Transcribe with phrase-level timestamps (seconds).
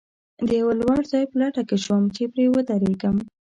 [0.47, 3.15] د یوه لوړ ځای په لټه کې شوم، چې پرې ودرېږم.